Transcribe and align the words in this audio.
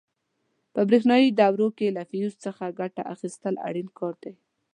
په 0.73 0.81
برېښنایي 0.87 1.29
دورو 1.39 1.67
کې 1.77 1.87
له 1.95 2.03
فیوز 2.09 2.33
څخه 2.45 2.75
ګټه 2.79 3.01
اخیستل 3.13 3.55
اړین 3.67 3.87
کار 3.97 4.15
دی. 4.23 4.33